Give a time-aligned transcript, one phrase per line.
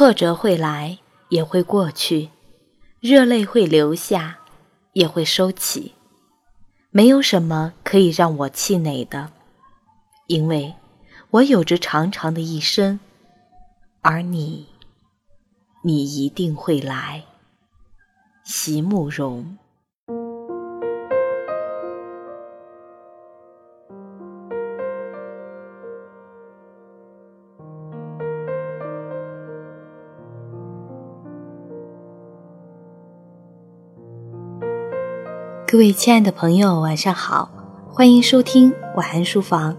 [0.00, 0.98] 挫折会来，
[1.28, 2.30] 也会过去；
[3.00, 4.38] 热泪会流下，
[4.94, 5.92] 也会收起。
[6.90, 9.30] 没有什么可以让我气馁的，
[10.26, 10.74] 因为
[11.32, 12.98] 我有着长长的一生，
[14.00, 14.68] 而你，
[15.84, 17.24] 你一定会来。
[18.42, 19.58] 席慕容。
[35.70, 37.48] 各位亲爱的朋友，晚上好，
[37.92, 39.76] 欢迎收听晚安书房，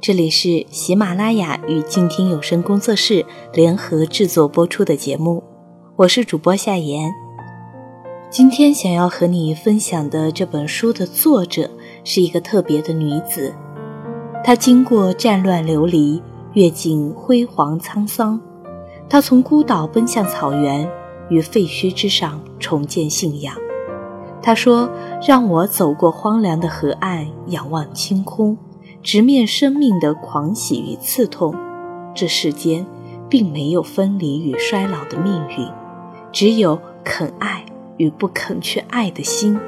[0.00, 5.44] 这里是喜马拉雅与静听有声工作室联合制作播出的节目，
[5.96, 7.12] 我是主播夏言。
[8.30, 11.68] 今天想要和你分享的这本书的作者
[12.04, 13.54] 是一个特别的女子，
[14.42, 16.22] 她经过战乱流离，
[16.54, 18.40] 阅尽辉煌沧桑，
[19.10, 20.90] 她从孤岛奔向草原，
[21.28, 23.54] 于废墟之上重建信仰。
[24.46, 24.90] 他说
[25.26, 28.58] ：“让我走过荒凉的河岸，仰望星空，
[29.02, 31.54] 直面生命的狂喜与刺痛。
[32.14, 32.84] 这世间，
[33.26, 35.66] 并没有分离与衰老的命运，
[36.30, 37.64] 只有肯爱
[37.96, 39.58] 与不肯去爱的心。”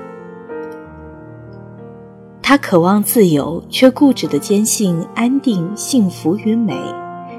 [2.43, 6.77] 他渴望自由，却固执地坚信安定、幸福与美，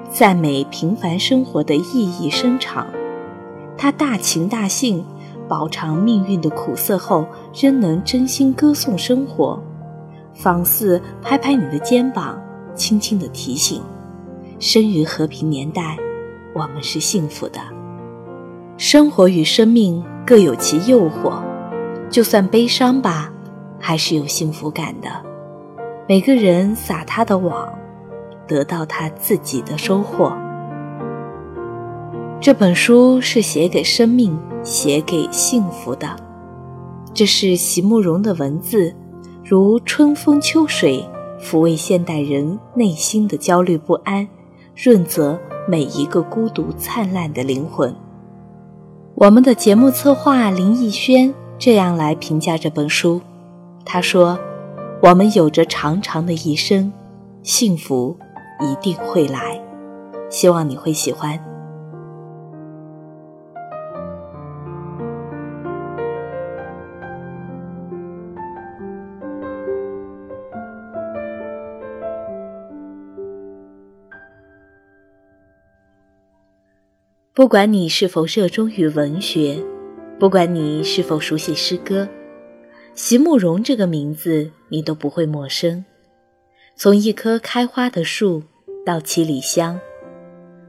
[0.09, 2.87] 赞美平凡生活的意义深长。
[3.77, 5.05] 他大情大性。
[5.47, 9.61] 饱尝命运的苦涩后，仍能真心歌颂生活，
[10.33, 12.39] 仿似拍拍你的肩膀，
[12.75, 13.81] 轻轻地提醒：
[14.59, 15.97] 生于和平年代，
[16.53, 17.59] 我们是幸福的。
[18.77, 21.41] 生活与生命各有其诱惑，
[22.09, 23.31] 就算悲伤吧，
[23.79, 25.09] 还是有幸福感的。
[26.07, 27.67] 每个人撒他的网，
[28.47, 30.31] 得到他自己的收获。
[32.39, 34.37] 这本书是写给生命。
[34.67, 36.13] 写给幸福的，
[37.13, 38.93] 这是席慕容的文字，
[39.41, 41.01] 如春风秋水，
[41.41, 44.27] 抚慰现代人内心的焦虑不安，
[44.75, 47.95] 润泽每一个孤独灿烂的灵魂。
[49.15, 53.21] 我们的节目策划林逸轩这样来评价这本书，
[53.85, 54.37] 他说
[55.01, 56.91] ：“我们有着长长的一生，
[57.41, 58.17] 幸福
[58.59, 59.61] 一定会来，
[60.29, 61.39] 希望你会喜欢。”
[77.37, 79.63] 不管你是否热衷于文学，
[80.19, 82.09] 不管你是否熟悉诗歌，
[82.95, 85.85] 席慕容这个名字你都不会陌生。
[86.75, 88.41] 从一棵开花的树
[88.83, 89.79] 到七里香，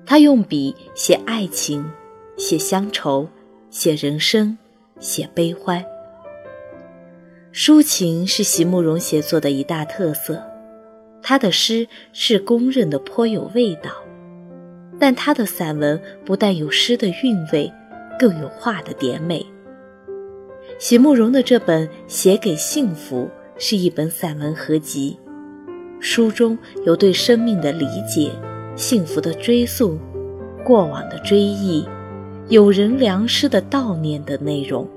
[0.05, 1.91] 他用笔写爱情，
[2.37, 3.27] 写乡愁，
[3.71, 4.59] 写人生，
[5.01, 5.83] 写悲欢。
[7.51, 10.43] 抒情是席慕容写作的一大特色，
[11.23, 13.91] 他的诗是公认的颇有味道。
[14.99, 17.73] 但他的散文不但有诗的韵味，
[18.19, 19.45] 更有画的点美。
[20.79, 23.25] 席慕容的这本《写给幸福》
[23.59, 25.19] 是一本散文合集，
[26.01, 28.31] 书中有对生命的理解、
[28.75, 29.99] 幸福的追溯、
[30.65, 31.85] 过往的追忆、
[32.49, 34.89] 友人良师的悼念的内容。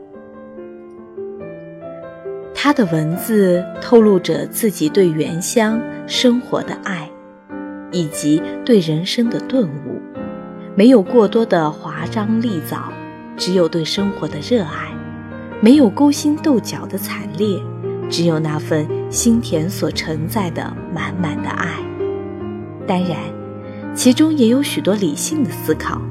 [2.53, 7.10] 他的文字透露着自己对原乡生活的爱。
[7.91, 10.01] 以及对人生的顿悟，
[10.75, 12.91] 没有过多的华章丽藻，
[13.37, 14.93] 只有对生活的热爱；
[15.61, 17.59] 没有勾心斗角的惨烈，
[18.09, 21.67] 只有那份心田所承载的满满的爱。
[22.87, 23.17] 当然，
[23.93, 26.01] 其中也有许多理性的思考。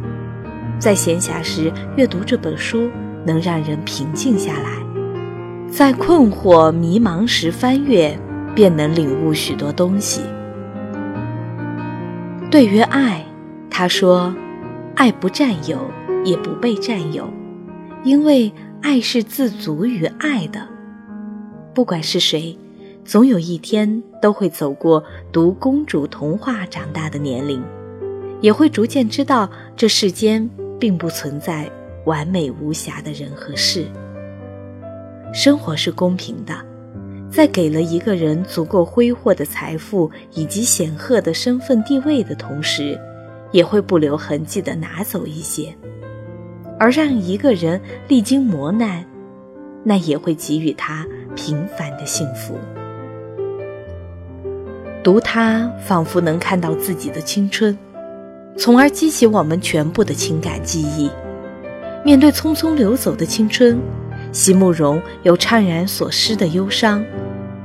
[0.79, 2.91] 在闲暇时阅读这本书，
[3.27, 4.83] 能让人平静下来；
[5.71, 8.19] 在困惑迷茫时翻阅，
[8.55, 10.23] 便能领悟许多东西。
[12.51, 13.25] 对于爱，
[13.71, 14.35] 他说
[14.97, 15.79] ：“爱不占有，
[16.25, 17.31] 也不被占有，
[18.03, 18.53] 因为
[18.83, 20.67] 爱是自足于爱的。
[21.73, 22.59] 不管是谁，
[23.05, 27.63] 总有一天都会走过读公主童话长大的年龄，
[28.41, 31.71] 也会逐渐知道这世间并不存在
[32.05, 33.87] 完美无瑕的人和事。
[35.33, 36.53] 生活是公平的。”
[37.31, 42.99] 在给了一个人足够挥霍的财富以及显赫的身份地位的同时，
[43.53, 45.73] 也会不留痕迹地拿走一些；
[46.79, 49.05] 而让一个人历经磨难，
[49.85, 51.07] 那也会给予他
[51.37, 52.57] 平凡的幸福。
[55.03, 57.79] 读它，仿佛能看到自己的青春，
[58.59, 61.09] 从而激起我们全部的情感记忆。
[62.05, 63.81] 面对匆匆流走的青春，
[64.33, 67.05] 席慕容有怅然所失的忧伤，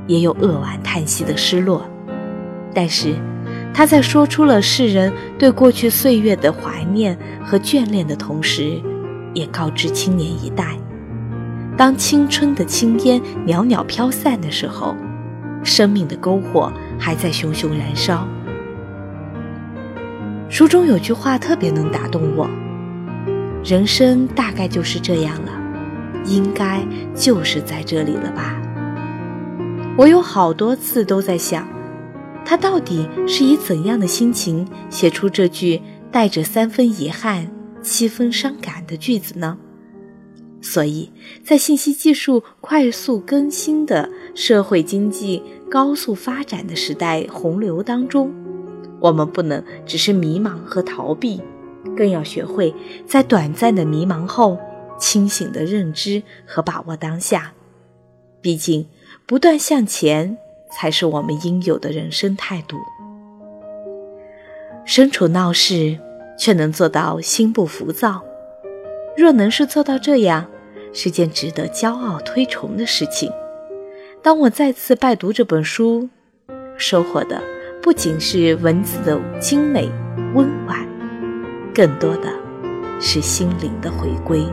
[0.06, 1.88] 也有扼腕叹息的失落。
[2.74, 3.14] 但是，
[3.72, 8.80] 他在说出了世人对过去岁月的怀念和眷恋的同时，
[9.32, 10.76] 也告知青年一代：
[11.76, 14.94] 当青春的青烟袅袅飘散的时候，
[15.62, 18.26] 生命的篝火还在熊熊燃烧。
[20.48, 22.48] 书中有句话特别能打动我。
[23.64, 25.55] 人生大概就是这样了，
[26.26, 28.60] 应该就是在这里了吧。
[29.96, 31.66] 我有好多次都在想，
[32.44, 35.80] 他到底是以怎样的心情写出这句
[36.10, 37.50] 带着三分遗憾、
[37.82, 39.56] 七分伤感的句子呢？
[40.60, 41.10] 所以
[41.44, 48.32] 在信息技术快速更新的社会经济高速发展的时代洪流当中，
[49.00, 51.40] 我们不能只是迷茫和逃避。
[51.96, 52.74] 更要学会
[53.06, 54.58] 在短暂的迷茫后，
[54.98, 57.52] 清醒的认知和把握当下。
[58.40, 58.86] 毕竟，
[59.26, 60.38] 不断向前
[60.70, 62.76] 才是我们应有的人生态度。
[64.84, 65.98] 身处闹市，
[66.38, 68.22] 却能做到心不浮躁，
[69.16, 70.46] 若能是做到这样，
[70.92, 73.32] 是件值得骄傲推崇的事情。
[74.22, 76.08] 当我再次拜读这本书，
[76.76, 77.42] 收获的
[77.82, 79.90] 不仅是文字的精美
[80.34, 80.86] 温婉。
[81.74, 82.32] 更多的
[83.00, 84.46] 是心灵的回归。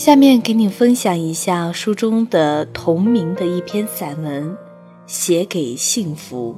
[0.00, 4.50] 下面给你分享一下书中的同名的一篇散文，
[5.04, 6.56] 《写给幸福》。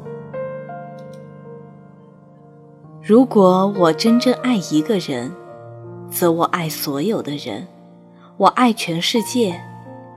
[3.03, 5.33] 如果我真正爱一个人，
[6.09, 7.67] 则我爱所有的人，
[8.37, 9.61] 我爱全世界，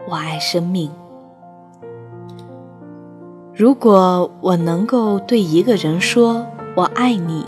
[0.08, 0.92] 我爱生命。
[3.56, 6.46] 如果我能够对一个人说
[6.78, 7.44] “我爱你”，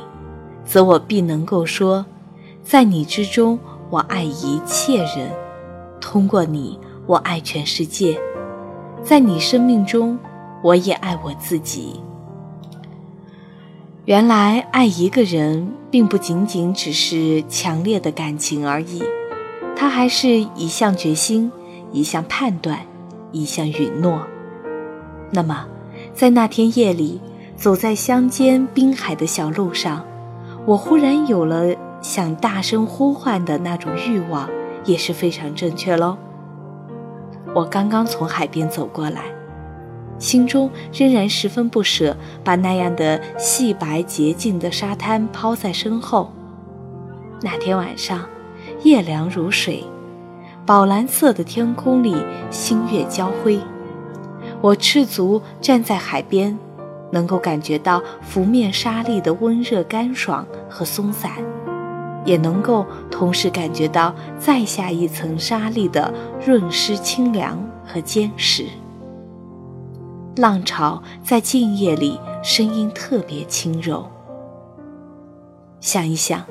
[0.65, 2.03] 则我必能够说，
[2.63, 3.59] 在你之中，
[3.91, 5.46] 我爱一切人。
[6.09, 8.17] 通过你，我爱全世界，
[9.03, 10.17] 在你生命中，
[10.63, 11.99] 我也爱我自己。
[14.05, 19.03] 原来，爱一个人，并不仅仅只是强烈的感情而已，
[19.75, 21.51] 它还是一项决心，
[21.91, 22.79] 一项判断，
[23.33, 24.21] 一项允诺。
[25.29, 25.65] 那么，
[26.13, 27.19] 在那天夜里，
[27.57, 30.05] 走在乡间滨海的小路上，
[30.65, 34.49] 我忽然有了想大声呼唤的那种欲望。
[34.87, 36.17] 也是非常正确喽。
[37.53, 39.25] 我刚刚从海边走过来，
[40.17, 46.31] 心中仍然十分不舍，把那样的细白洁净的沙滩抛在身后。
[47.41, 48.27] 那天晚上，
[48.83, 49.83] 夜凉如水，
[50.65, 52.15] 宝蓝色的天空里
[52.49, 53.59] 星月交辉。
[54.61, 56.57] 我赤足站在海边，
[57.11, 61.31] 能够感觉到拂面沙粒的温热、干爽和松散。
[62.27, 66.13] 也能够同时感觉到再下一层沙粒的
[66.45, 68.65] 润湿、清凉和坚实。
[70.35, 74.05] 浪潮在静夜里声音特别轻柔。
[75.79, 76.45] 想一想，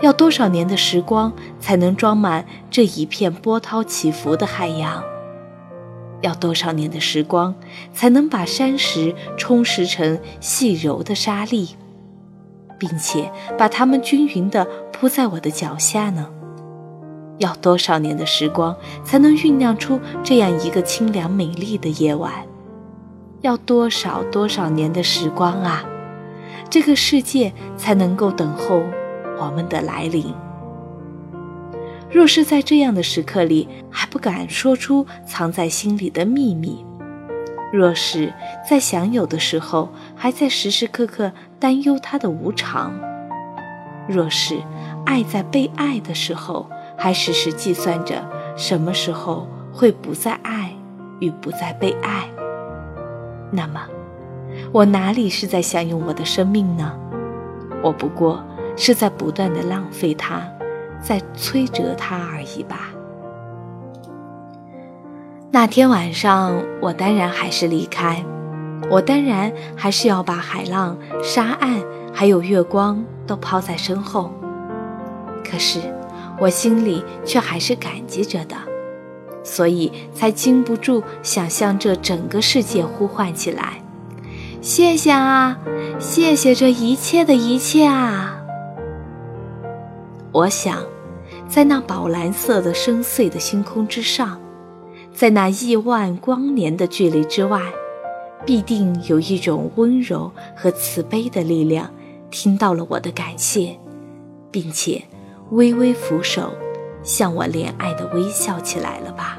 [0.00, 5.02] 要多少年的时光才能装满这一片波涛起伏的海洋？
[6.20, 7.54] 要多少年的时光
[7.92, 11.70] 才能把山石充实成细柔的沙粒？
[12.82, 16.26] 并且把它们均匀地铺在我的脚下呢？
[17.38, 18.74] 要多少年的时光
[19.04, 22.32] 才能酝酿出这样一个清凉美丽的夜晚？
[23.42, 25.84] 要多少多少年的时光啊，
[26.68, 28.82] 这个世界才能够等候
[29.38, 30.34] 我们的来临？
[32.10, 36.84] 若是在这样的时刻里还不敢说出藏在心里的秘密，
[37.72, 38.32] 若是
[38.68, 41.32] 在享有的时候还在时时刻刻。
[41.62, 42.92] 担忧它的无常。
[44.08, 44.58] 若是
[45.06, 48.20] 爱在被爱的时候，还时时计算着
[48.56, 50.72] 什么时候会不再爱
[51.20, 52.28] 与不再被爱，
[53.52, 53.86] 那么
[54.72, 56.98] 我哪里是在享用我的生命呢？
[57.80, 58.44] 我不过
[58.76, 60.42] 是在不断的浪费它，
[61.00, 62.90] 在摧折它而已吧。
[65.54, 68.24] 那天晚上，我当然还是离开。
[68.88, 71.78] 我当然还是要把海浪、沙岸
[72.10, 74.32] 还有月光都抛在身后，
[75.44, 75.78] 可是
[76.40, 78.56] 我心里却还是感激着的，
[79.44, 83.74] 所以才禁不住想向这整个世界呼唤起来
[84.62, 85.58] ：“谢谢啊，
[85.98, 88.38] 谢谢这一切的一切啊！”
[90.32, 90.78] 我想，
[91.46, 94.40] 在那宝蓝色的深邃的星空之上，
[95.14, 97.60] 在那亿万光年的距离之外，
[98.44, 101.90] 必定有一种温柔和慈悲的力量，
[102.30, 103.78] 听到了我的感谢，
[104.50, 105.02] 并且
[105.50, 106.52] 微微俯首。
[107.04, 109.36] 向我怜爱的微笑起来了吧？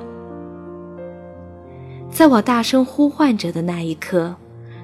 [2.12, 4.36] 在我大声呼唤着的那一刻，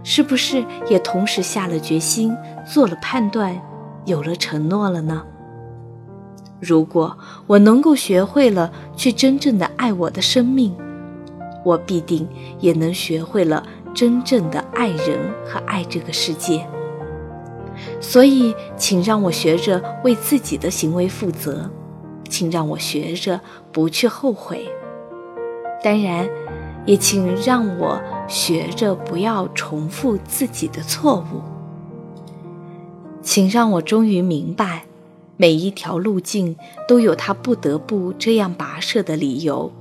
[0.01, 2.34] 是不是也同时下了决心、
[2.65, 3.62] 做了判断、
[4.05, 5.25] 有了承诺了呢？
[6.60, 10.75] 如果我能够学会了去真正的爱我的生命，
[11.63, 12.28] 我必定
[12.60, 16.66] 也能学会了真正的爱人和爱这个世界。
[18.01, 21.70] 所以，请让我学着为自己的行为负责。
[22.30, 24.70] 请让我学着不去后悔，
[25.84, 26.30] 当然，
[26.86, 31.42] 也请让我学着不要重复自己的错误。
[33.24, 34.86] 请让我终于明白，
[35.41, 39.72] 每一条路径都有它不得不这样跋涉的理由。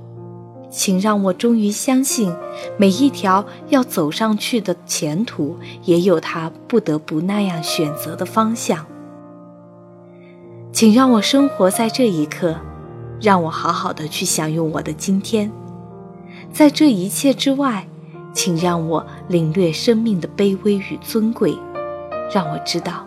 [0.71, 2.33] 请让我终于相信，
[2.77, 8.85] 每一条要走上去的前途也有它不得不那样选择的方向。
[10.71, 12.55] 请让我生活在这一刻，
[13.19, 15.51] 让我好好的去享用我的今天。
[16.53, 17.85] 在这一切之外，
[18.31, 21.53] 请让我领略生命的卑微与尊贵，
[22.33, 23.05] 让我知道，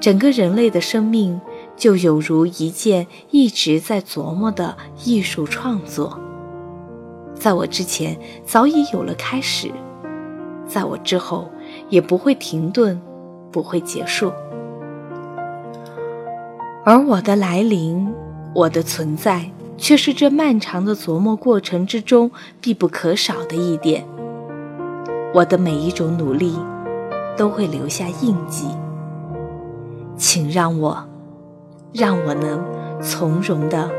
[0.00, 1.40] 整个人类的生命
[1.78, 6.18] 就有如一件一直在琢磨的艺术创作，
[7.34, 9.70] 在我之前早已有了开始，
[10.66, 11.48] 在我之后
[11.88, 13.00] 也不会停顿，
[13.52, 14.32] 不会结束。
[16.84, 18.12] 而我的来临，
[18.54, 22.30] 我的存在，却是这漫长的琢磨过程之中
[22.60, 24.04] 必不可少的一点。
[25.32, 26.58] 我的每一种努力，
[27.36, 28.66] 都会留下印记。
[30.16, 31.07] 请让我，
[31.92, 32.64] 让我能
[33.02, 33.90] 从容地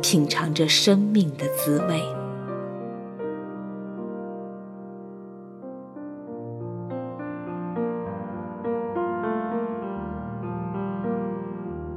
[0.00, 2.02] 品尝着生命的滋味。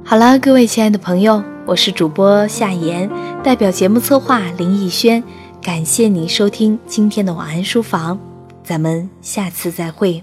[0.04, 3.10] 好了，各位亲爱的朋友，我是主播夏言，
[3.42, 5.22] 代表节目策划林逸轩，
[5.62, 8.18] 感谢您收听今天的晚安书房，
[8.62, 10.22] 咱们下次再会。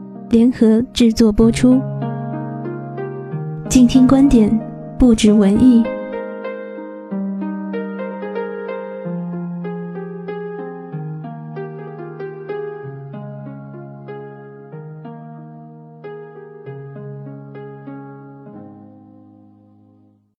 [0.31, 1.77] 联合制作播出，
[3.67, 4.49] 静听观点，
[4.97, 5.83] 不止文艺。